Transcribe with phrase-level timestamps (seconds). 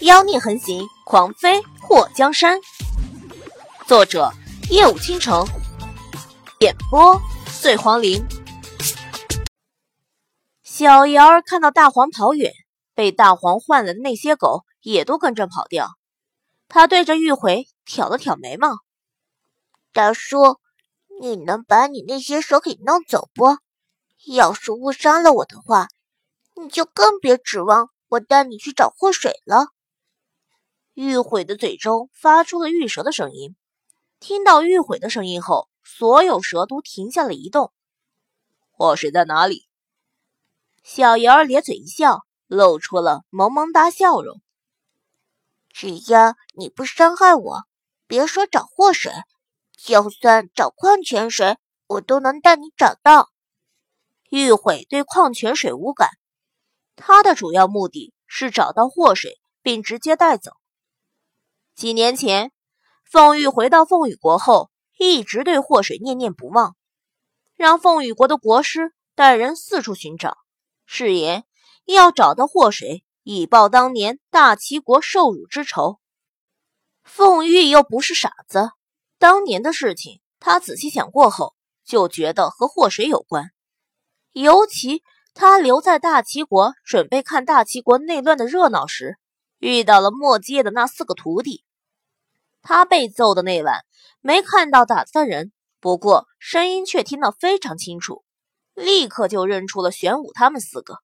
[0.00, 2.60] 妖孽横行，狂飞破江山。
[3.86, 4.30] 作者：
[4.68, 5.46] 夜舞倾城，
[6.60, 7.18] 演播：
[7.62, 8.22] 醉黄林。
[10.62, 12.52] 小瑶儿看到大黄跑远，
[12.94, 15.88] 被大黄换了的那些狗也都跟着跑掉。
[16.68, 18.76] 他对着玉回挑了挑眉毛
[19.94, 20.58] ：“大叔，
[21.22, 23.56] 你能把你那些蛇给弄走不？
[24.26, 25.88] 要是误伤了我的话，
[26.54, 29.68] 你就更别指望我带你去找祸水了。”
[30.96, 33.54] 玉悔的嘴中发出了玉蛇的声音。
[34.18, 37.70] 听到玉悔的声音后，所有蛇都停下了移动。
[38.70, 39.68] 祸水在哪里？
[40.82, 44.40] 小瑶儿咧嘴一笑，露出了萌萌哒笑容。
[45.68, 47.64] 只要你不伤害我，
[48.06, 49.12] 别说找祸水，
[49.76, 51.58] 就算找矿泉水，
[51.88, 53.28] 我都能带你找到。
[54.30, 56.08] 玉悔对矿泉水无感，
[56.96, 60.52] 他的主要目的是找到祸水，并直接带走。
[61.76, 62.52] 几年前，
[63.04, 66.74] 凤玉回到凤羽国后，一直对祸水念念不忘，
[67.54, 70.38] 让凤羽国的国师带人四处寻找，
[70.86, 71.44] 誓言
[71.84, 76.00] 要找到祸水，以报当年大齐国受辱之仇。
[77.04, 78.70] 凤玉又不是傻子，
[79.18, 81.54] 当年的事情他仔细想过后，
[81.84, 83.50] 就觉得和祸水有关。
[84.32, 85.02] 尤其
[85.34, 89.18] 他留在大齐国，准备看大齐国内乱的热闹时，
[89.58, 91.64] 遇到了墨阶的那四个徒弟。
[92.68, 93.84] 他被揍的那晚
[94.20, 98.24] 没看到打的人，不过声音却听得非常清楚，
[98.74, 100.98] 立刻就认出了玄武他们四个。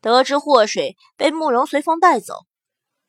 [0.00, 2.46] 得知祸水被慕容随风带走，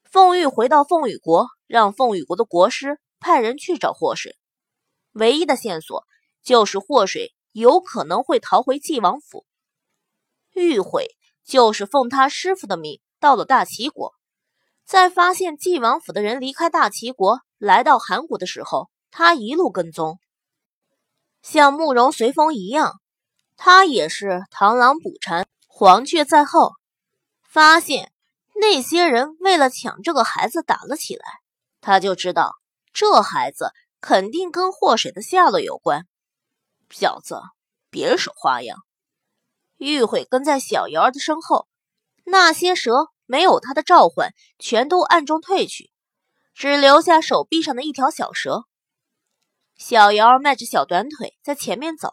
[0.05, 4.35] 凤玉回到凤羽国，让凤羽国的国师派人去找祸水。
[5.11, 6.05] 唯一的线索
[6.41, 9.45] 就是祸水有可能会逃回晋王府。
[10.55, 14.15] 玉悔就是奉他师傅的命到了大齐国。
[14.89, 20.17] 在发现晋王府的人离开大齐国，来到韩国的时候，他一路跟踪，
[21.43, 22.99] 像慕容随风一样，
[23.55, 26.71] 他也是螳螂捕蝉，黄雀在后。
[27.43, 28.11] 发现
[28.55, 31.23] 那些人为了抢这个孩子打了起来，
[31.81, 32.55] 他就知道
[32.91, 36.07] 这孩子肯定跟祸水的下落有关。
[36.89, 37.39] 小子，
[37.91, 38.79] 别耍花样！
[39.77, 41.67] 玉悔跟在小瑶儿的身后，
[42.23, 43.09] 那些蛇。
[43.29, 45.91] 没有他的召唤，全都暗中退去，
[46.55, 48.63] 只留下手臂上的一条小蛇。
[49.77, 52.09] 小瑶迈着小短腿在前面走，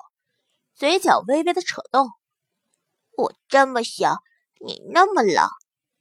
[0.74, 2.10] 嘴角微微的扯动。
[3.16, 4.18] 我这么小，
[4.60, 5.48] 你那么老，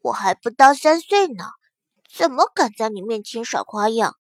[0.01, 1.45] 我还不到三岁呢，
[2.13, 4.17] 怎么敢在你面前耍花样？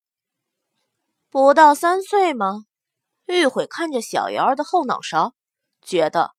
[1.29, 2.63] 不到三岁吗？
[3.25, 5.33] 玉悔看着小瑶儿的后脑勺，
[5.81, 6.35] 觉得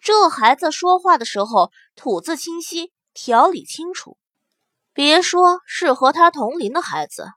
[0.00, 2.92] 这孩子说话的时候吐字清晰。
[3.22, 4.16] 条理清楚，
[4.94, 7.34] 别说是和他同龄的孩子，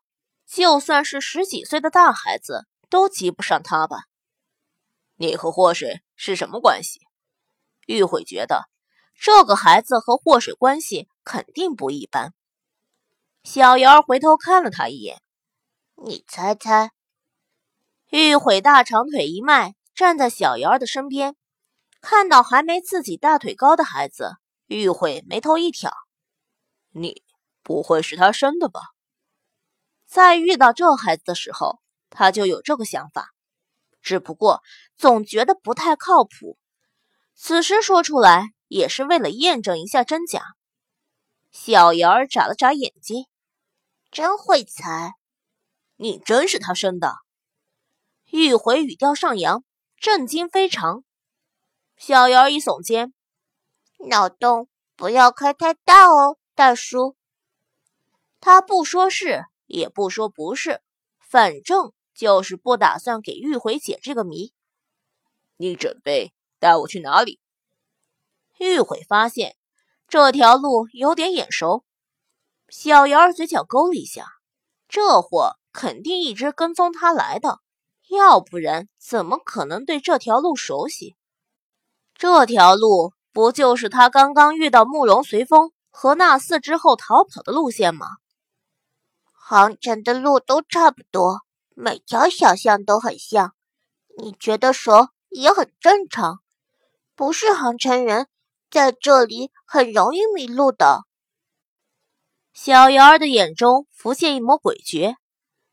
[0.47, 4.05] 就算是十几岁的大孩子都及不上他吧。
[5.17, 7.01] 你和祸水是什么关系？
[7.85, 8.69] 玉悔觉得
[9.19, 12.33] 这个孩子和祸水关系肯定不一般。
[13.43, 15.21] 小瑶儿回头看了他一眼，
[16.01, 16.91] 你猜猜。
[18.09, 21.35] 玉悔大长腿一迈，站在小瑶儿的身边，
[21.99, 24.37] 看到还没自己大腿高的孩子。
[24.73, 25.93] 玉慧眉头一挑
[26.91, 27.23] ：“你
[27.61, 28.81] 不会是他生的吧？”
[30.05, 31.79] 在遇到这孩子的时候，
[32.09, 33.29] 他就有这个想法，
[34.01, 34.61] 只不过
[34.97, 36.57] 总觉得不太靠谱。
[37.35, 40.43] 此时说出来也是为了验证一下真假。
[41.51, 43.25] 小瑶儿眨了眨眼睛
[44.11, 45.13] ：“真会猜，
[45.95, 47.15] 你真是他生的？”
[48.31, 49.63] 玉回语调上扬，
[49.97, 51.03] 震惊非常。
[51.97, 53.13] 小瑶儿一耸肩。
[54.05, 57.15] 脑洞不要开太大哦，大叔。
[58.41, 60.81] 他不说是，也不说不是，
[61.19, 64.53] 反正就是不打算给玉回解这个谜。
[65.55, 67.39] 你准备带我去哪里？
[68.57, 69.55] 玉回发现
[70.07, 71.85] 这条路有点眼熟，
[72.67, 74.27] 小瑶儿嘴角勾了一下，
[74.89, 77.59] 这货肯定一直跟踪他来的，
[78.09, 81.15] 要不然怎么可能对这条路熟悉？
[82.15, 83.13] 这条路。
[83.33, 88.07] 不就是他刚刚遇到慕容随风和那四之后逃跑的路线吗？
[89.33, 91.41] 航城的路都差不多，
[91.75, 93.55] 每条小巷都很像，
[94.17, 96.41] 你觉得熟也很正常。
[97.15, 98.27] 不是航城人，
[98.69, 101.01] 在这里很容易迷路的。
[102.53, 105.15] 小瑶儿的眼中浮现一抹诡谲，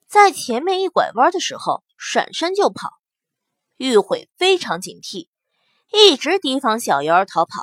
[0.07, 2.89] 在前面一拐弯的时候闪身就跑，
[3.77, 5.29] 玉悔非常警惕。
[5.93, 7.63] 一直提防小瑶儿逃跑，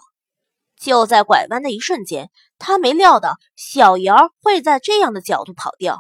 [0.80, 6.00] 就在拐弯的一瞬间，他没料到小姚会在这样的角度跑掉。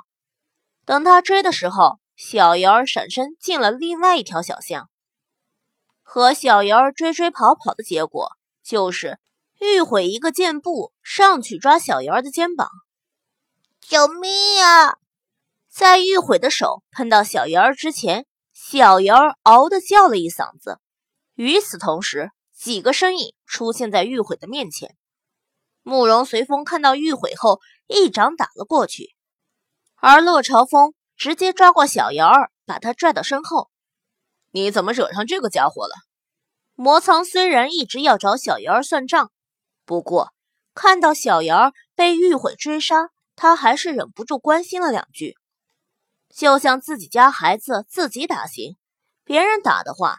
[0.85, 4.89] 等他追的时候，小姚闪身进了另外一条小巷。
[6.01, 8.31] 和小姚追追跑跑的结果，
[8.63, 9.19] 就是
[9.59, 12.69] 玉毁一个箭步上去抓小姚的肩膀。
[13.81, 14.31] 救命
[14.63, 14.95] 啊！
[15.69, 20.79] 在玉毁的手碰到小姚之前，小姚嗷的叫了一嗓子。
[21.37, 24.97] 与此同时，几个身影出现在玉毁的面前。
[25.83, 29.15] 慕容随风看到玉毁后，一掌打了过去，
[29.97, 33.69] 而乐朝风直接抓过小姚儿，把他拽到身后。
[34.49, 35.93] 你怎么惹上这个家伙了？
[36.73, 39.31] 魔苍虽然一直要找小瑶儿算账，
[39.85, 40.33] 不过
[40.73, 45.35] 看到小瑶儿被玉毁追杀，他还是忍不住关心了两句。
[46.35, 48.75] 就像自己家孩子自己打行，
[49.23, 50.17] 别人打的话，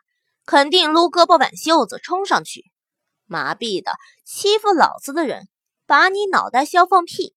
[0.50, 2.72] 肯定撸胳膊挽袖子冲上去。
[3.26, 3.92] 麻痹的
[4.24, 5.46] 欺负老子的人，
[5.84, 7.34] 把你脑袋削放屁！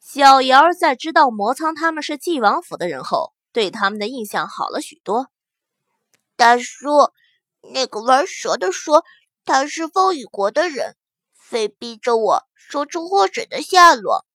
[0.00, 5.28] 小瑶儿在知道魔苍他们是纪王府的人后，对他们的印象好了许多。
[6.34, 7.12] 大叔，
[7.72, 9.04] 那个玩蛇的说
[9.44, 10.96] 他是风雨国的人，
[11.32, 14.26] 非逼着我说出祸水的下落。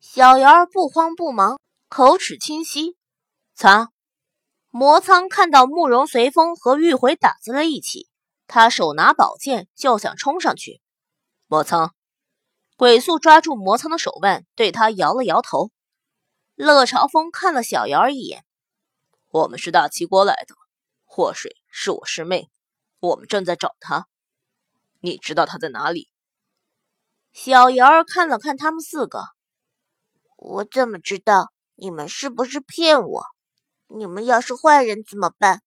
[0.00, 1.60] 小瑶儿不慌不忙，
[1.90, 2.96] 口齿清晰。
[3.54, 3.92] 苍
[4.74, 8.08] 魔苍看到慕容随风和玉回打在了一起，
[8.46, 10.80] 他手拿宝剑就想冲上去。
[11.46, 11.94] 魔苍，
[12.78, 15.70] 鬼宿抓住魔苍的手腕，对他摇了摇头。
[16.54, 18.46] 乐朝风看了小瑶儿一眼，
[19.28, 20.54] 我们是大齐国来的。
[21.04, 22.50] 祸水是我师妹，
[22.98, 24.06] 我们正在找她。
[25.00, 26.08] 你知道她在哪里？
[27.34, 29.22] 小瑶儿看了看他们四个，
[30.38, 31.52] 我怎么知道？
[31.74, 33.26] 你们是不是骗我？
[33.94, 35.62] 你们要是坏人怎么办？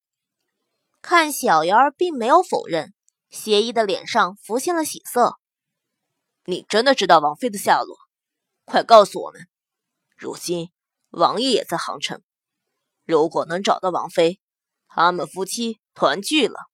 [1.02, 2.94] 看小瑶儿并没有否认，
[3.30, 5.38] 邪医的脸上浮现了喜色。
[6.46, 7.98] 你真的知道王妃的下落？
[8.66, 9.48] 快告诉我们！
[10.18, 10.72] 如今
[11.12, 12.22] 王爷也在杭城，
[13.06, 14.40] 如果能找到王妃。
[14.88, 16.70] 他们夫妻团聚了。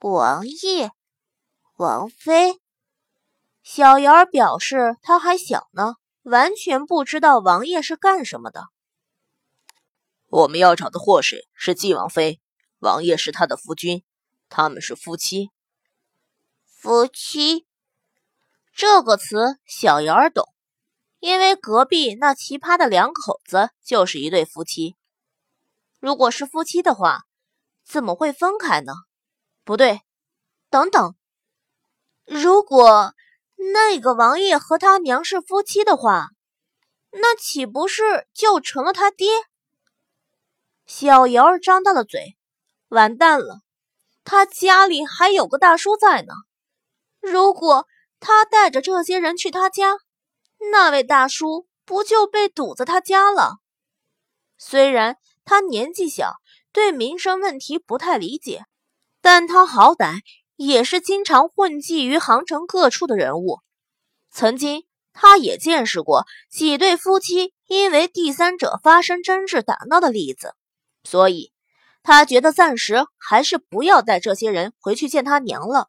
[0.00, 0.90] 王爷、
[1.76, 2.60] 王妃，
[3.62, 8.66] 小瑶儿表示他还小呢，完全不知道王爷是干什么的。
[10.32, 12.40] 我们要找的祸水是纪王妃，
[12.78, 14.02] 王爷是他的夫君，
[14.48, 15.50] 他们是夫妻。
[16.64, 17.66] 夫妻
[18.72, 20.48] 这个词，小瑶儿懂，
[21.20, 24.96] 因为隔壁那奇葩的两口子就是一对夫妻。
[26.00, 27.24] 如果是夫妻的话，
[27.84, 28.94] 怎么会分开呢？
[29.64, 30.00] 不对，
[30.70, 31.14] 等等，
[32.24, 33.14] 如果
[33.74, 36.30] 那个王爷和他娘是夫妻的话，
[37.10, 39.28] 那岂不是就成了他爹？
[40.94, 42.36] 小瑶儿张大了嘴，
[42.88, 43.62] 完蛋了，
[44.24, 46.34] 他家里还有个大叔在呢。
[47.18, 47.86] 如果
[48.20, 49.96] 他带着这些人去他家，
[50.70, 53.54] 那位大叔不就被堵在他家了？
[54.58, 55.16] 虽然。
[55.44, 56.34] 他年纪小，
[56.72, 58.64] 对民生问题不太理解，
[59.20, 60.20] 但他好歹
[60.54, 63.58] 也是经常混迹于杭城各处的人物。
[64.30, 70.54] 曾经，他也见识过几对夫妻因为第三者发生争执打闹的例子，
[71.04, 71.52] 所以
[72.02, 75.88] 他觉得暂时还是不要带这些人回去见他娘了。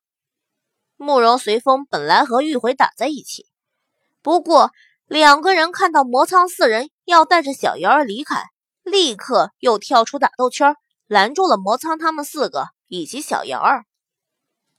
[0.95, 3.47] 慕容随风本来和玉回打在一起，
[4.21, 4.71] 不过
[5.05, 8.45] 两个人看到魔苍四人要带着小瑶儿离开。
[8.83, 10.75] 立刻又跳出打斗圈，
[11.07, 13.85] 拦住了魔苍他们四个以及小瑶儿。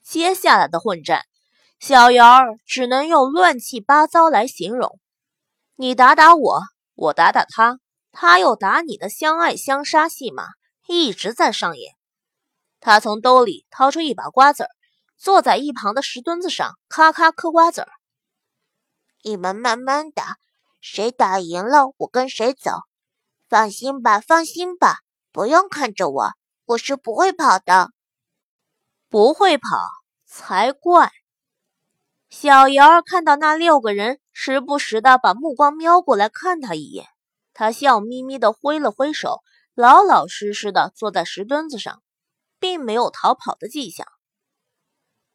[0.03, 1.23] 接下来的混战，
[1.81, 5.01] 小瑶儿只能用乱七八糟来形容：
[5.77, 6.61] 你打打我，
[6.95, 7.81] 我打打他，
[8.17, 10.47] 他又打你的相爱相杀戏码
[10.87, 11.95] 一直在上演。
[12.79, 14.71] 他从兜里掏出一把瓜子儿，
[15.19, 17.89] 坐在一旁的石墩子上，咔咔嗑瓜子儿。
[19.23, 20.37] 你们慢慢打，
[20.81, 22.71] 谁打赢了，我跟谁走。
[23.49, 24.99] 放心吧，放心吧，
[25.33, 26.31] 不用看着我，
[26.67, 27.91] 我是不会跑的。
[29.09, 29.69] 不会跑
[30.27, 31.11] 才怪！
[32.29, 37.07] 小瑶儿看到那六个人时不时的把目光瞄过来看他一眼，
[37.55, 39.41] 他笑眯眯的挥了挥手，
[39.75, 42.03] 老老实实的坐在石墩子上，
[42.59, 44.07] 并没有逃跑的迹象。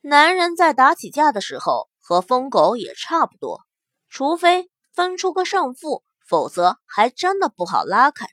[0.02, 3.62] 男人在打起架的时候和疯狗也差不多，
[4.10, 6.04] 除非分出个胜负。
[6.30, 8.28] 否则还真的不好拉开。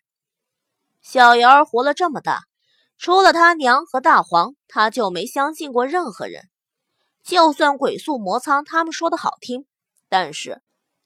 [1.01, 2.43] 小瑶儿活了这么大，
[2.99, 6.43] 除了他娘和大黄，他就没相信过任何人。
[7.25, 9.65] 就算鬼宿魔苍他们说的好听，
[10.11, 10.61] 但是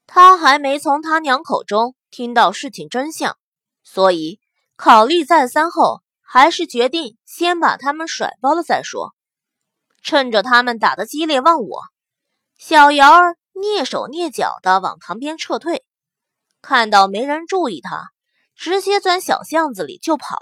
[0.09, 3.37] 他还没从他娘口中听到事情真相，
[3.83, 4.41] 所以
[4.77, 9.15] 考虑再三后，还是决定先把他们甩包了再说。
[10.03, 11.83] 趁着他们打得激烈忘我，
[12.57, 15.85] 小瑶儿蹑手蹑脚地往旁边撤退。
[16.63, 18.11] 看到没人注意他，
[18.55, 20.39] 直接钻小巷子里就跑。